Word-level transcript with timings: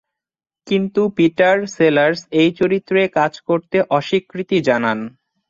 কিন্তু 0.67 1.01
Peter 1.17 1.57
Sellers 1.75 2.19
এই 2.41 2.49
চরিত্রে 2.59 3.01
কাজ 3.17 3.33
করতে 3.47 3.77
অস্বীকৃতি 3.97 4.57
জানান। 4.67 4.99